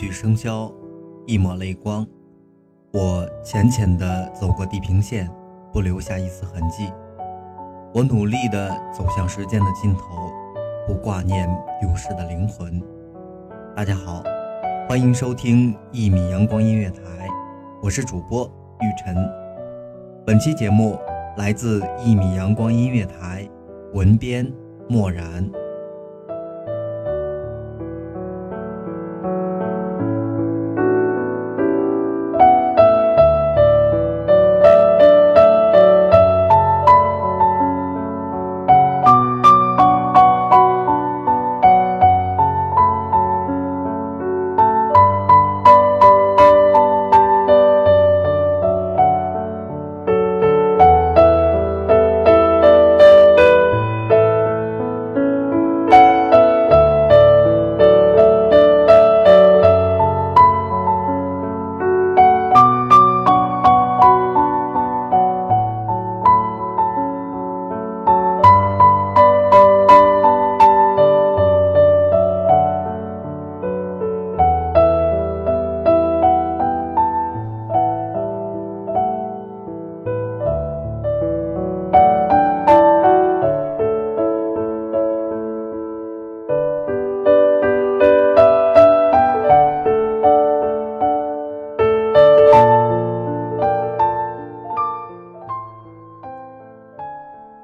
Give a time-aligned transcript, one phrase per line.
[0.00, 0.72] 一曲笙箫，
[1.26, 2.06] 一抹泪光。
[2.90, 5.30] 我浅浅地走过地平线，
[5.74, 6.90] 不留下一丝痕迹。
[7.92, 10.32] 我努力地走向时间的尽头，
[10.86, 11.46] 不挂念
[11.82, 12.82] 流逝的灵魂。
[13.76, 14.24] 大家好，
[14.88, 17.28] 欢迎收听一米阳光音乐台，
[17.82, 19.14] 我是主播玉晨。
[20.24, 20.98] 本期节目
[21.36, 23.46] 来自一米阳光音乐台，
[23.92, 24.50] 文编
[24.88, 25.46] 漠然。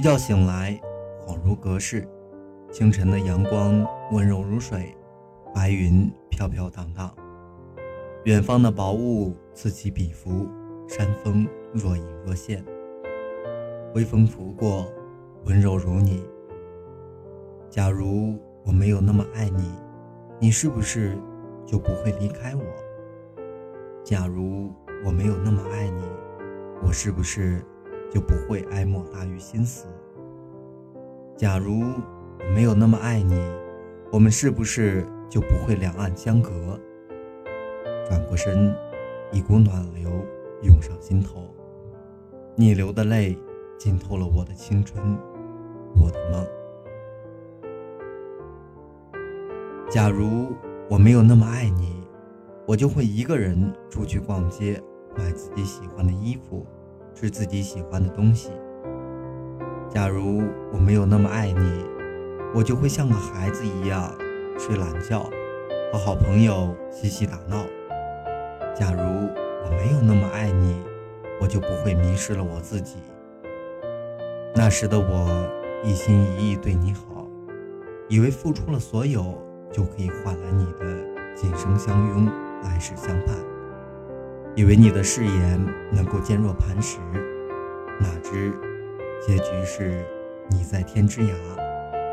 [0.00, 0.80] 一觉醒来，
[1.26, 2.08] 恍如隔世。
[2.72, 4.96] 清晨的阳光温柔如水，
[5.54, 7.14] 白云飘飘荡荡。
[8.24, 10.48] 远方的薄雾此起彼伏，
[10.88, 12.64] 山峰若隐若现。
[13.94, 14.90] 微风拂过，
[15.44, 16.24] 温柔如你。
[17.68, 19.70] 假如我没有那么爱你，
[20.38, 21.14] 你是不是
[21.66, 22.62] 就不会离开我？
[24.02, 24.72] 假如
[25.04, 26.04] 我没有那么爱你，
[26.82, 27.62] 我是不是？
[28.10, 29.86] 就不会哀莫大于心死。
[31.36, 31.80] 假如
[32.38, 33.40] 我没有那么爱你，
[34.12, 36.50] 我们是不是就不会两岸相隔？
[38.08, 38.74] 转过身，
[39.30, 40.10] 一股暖流
[40.62, 41.48] 涌上心头，
[42.56, 43.38] 你流的泪
[43.78, 45.16] 浸透了我的青春，
[45.94, 46.44] 我的梦。
[49.88, 50.48] 假如
[50.88, 52.02] 我没有那么爱你，
[52.66, 54.82] 我就会一个人出去逛街，
[55.16, 56.66] 买自己喜欢的衣服。
[57.14, 58.50] 吃自己喜欢的东西。
[59.88, 60.42] 假如
[60.72, 61.84] 我没有那么爱你，
[62.54, 64.14] 我就会像个孩子一样
[64.58, 65.28] 睡懒觉，
[65.92, 67.64] 和好朋友嬉戏打闹。
[68.74, 70.80] 假如我没有那么爱你，
[71.40, 72.96] 我就不会迷失了我自己。
[74.54, 75.48] 那时的我
[75.82, 77.26] 一心一意对你好，
[78.08, 79.36] 以为付出了所有
[79.72, 80.96] 就可以换来你的
[81.34, 82.26] 今生相拥，
[82.62, 83.49] 来世相伴。
[84.56, 86.98] 以为你的誓言能够坚若磐石，
[88.00, 88.52] 哪知
[89.24, 90.04] 结局是
[90.50, 91.32] 你在天之涯，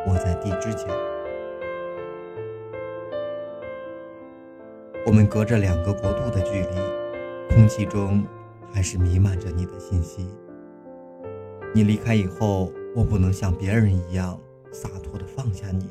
[0.07, 0.87] 我在地之角。
[5.05, 8.23] 我们隔着两个国度的距离，空气中
[8.71, 10.29] 还是弥漫着你的信息。
[11.73, 14.39] 你离开以后，我不能像别人一样
[14.71, 15.89] 洒脱地放下你。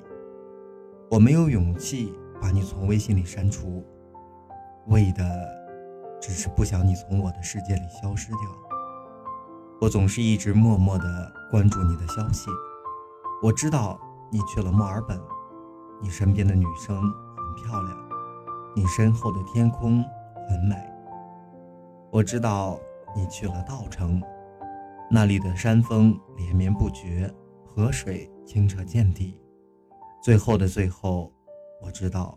[1.11, 3.85] 我没有勇气把你从微信里删除，
[4.87, 5.25] 为的
[6.27, 8.41] 只是不想你从我的世界里消失掉。
[9.81, 12.51] 我总是一直默默地关注你的消息。
[13.41, 13.97] 我知道
[14.33, 15.21] 你去了墨尔本，
[16.03, 17.97] 你身边的女生很漂亮，
[18.75, 20.03] 你身后的天空
[20.49, 20.75] 很美。
[22.11, 22.77] 我知道
[23.15, 24.21] 你去了稻城，
[25.09, 27.33] 那里的山峰连绵不绝，
[27.65, 29.41] 河水清澈见底。
[30.21, 31.33] 最后的最后，
[31.81, 32.37] 我知道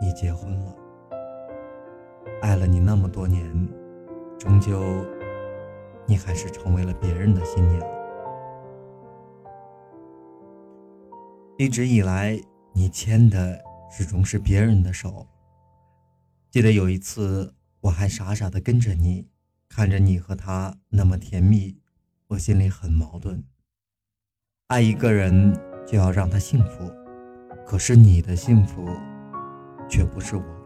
[0.00, 0.81] 你结婚了。
[2.40, 3.68] 爱了你那么多年，
[4.38, 5.04] 终究
[6.06, 7.80] 你还是成为了别人的新娘。
[11.58, 12.40] 一直以来，
[12.72, 15.26] 你牵的始终是别人的手。
[16.50, 19.28] 记得有一次，我还傻傻的跟着你，
[19.68, 21.78] 看着你和他那么甜蜜，
[22.28, 23.44] 我心里很矛盾。
[24.68, 26.90] 爱一个人就要让他幸福，
[27.64, 28.88] 可是你的幸福
[29.88, 30.61] 却不是我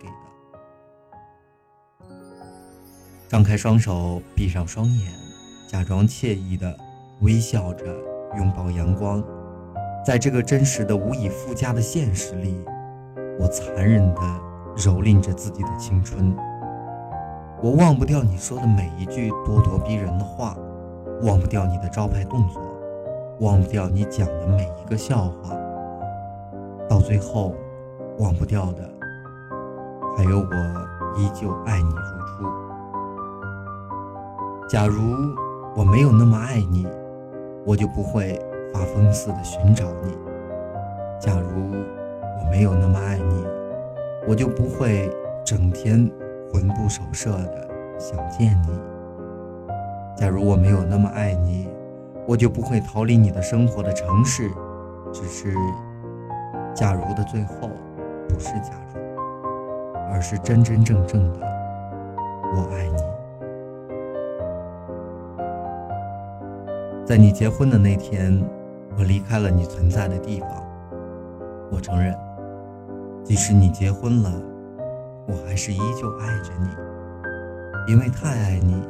[3.29, 5.13] 张开双手，闭上双眼，
[5.67, 6.73] 假装惬意的
[7.23, 7.85] 微笑着，
[8.39, 9.21] 拥抱阳光。
[10.05, 12.65] 在这个真实的、无以复加的现实里，
[13.41, 14.21] 我残忍地
[14.77, 16.33] 蹂躏着自己的青春。
[17.61, 20.57] 我忘不掉你说的每一句咄咄逼人的话，
[21.23, 22.63] 忘不掉你的招牌动作，
[23.41, 25.51] 忘不掉你讲的每一个笑话。
[26.89, 27.57] 到最后，
[28.19, 28.89] 忘不掉的
[30.17, 32.66] 还有我依旧爱你如初。
[34.69, 35.15] 假如
[35.75, 36.87] 我没有那么爱你，
[37.65, 38.41] 我就不会。
[38.75, 40.15] 发疯似的寻找你。
[41.19, 41.71] 假如
[42.39, 43.43] 我没有那么爱你，
[44.29, 45.11] 我就不会
[45.43, 46.11] 整天
[46.53, 47.67] 魂不守舍的
[47.99, 48.79] 想见你。
[50.15, 51.71] 假如我没有那么爱你，
[52.27, 54.51] 我就不会逃离你的生活的城市。
[55.11, 55.55] 只是，
[56.75, 57.71] 假如的最后
[58.29, 59.01] 不是假如，
[60.13, 61.41] 而是真真正正的
[62.55, 63.16] 我爱你。
[67.07, 68.45] 在你结婚的那天。
[68.99, 70.49] 我离开了你存在的地方。
[71.71, 72.17] 我承认，
[73.23, 74.33] 即使你结婚了，
[75.29, 77.93] 我还是依旧爱着你。
[77.93, 78.83] 因为太爱你，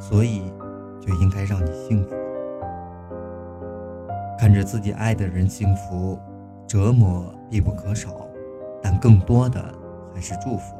[0.00, 0.52] 所以
[1.00, 2.16] 就应该让你幸福。
[4.36, 6.18] 看着自己爱的人幸福，
[6.66, 8.26] 折磨必不可少，
[8.82, 9.64] 但更多的
[10.12, 10.74] 还是祝福。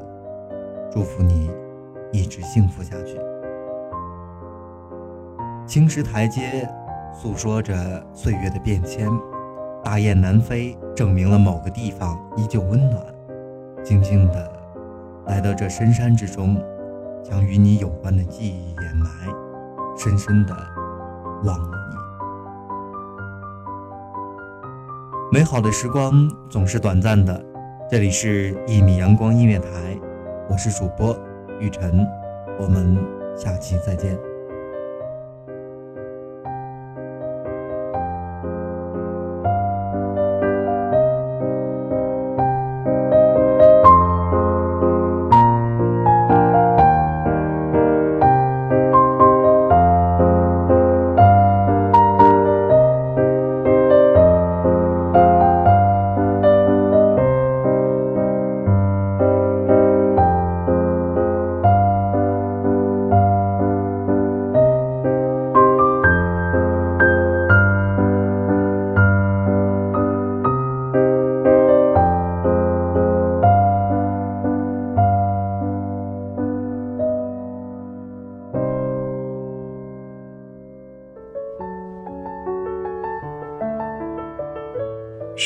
[0.91, 1.49] 祝福你
[2.11, 3.17] 一直幸福下去。
[5.69, 6.67] 青石台阶。
[7.13, 9.07] 诉说着岁月的变迁，
[9.83, 13.03] 大雁南飞，证明了某个地方依旧温暖。
[13.83, 14.51] 静静的
[15.27, 16.57] 来到这深山之中，
[17.23, 19.09] 将与你有关的记忆掩埋，
[19.97, 20.55] 深深的
[21.43, 21.77] 忘了
[25.31, 25.37] 你。
[25.37, 27.43] 美好的时光总是短暂的，
[27.89, 29.67] 这里是《一米阳光音乐台》，
[30.49, 31.15] 我是主播
[31.59, 32.07] 雨晨，
[32.59, 32.97] 我们
[33.35, 34.28] 下期再见。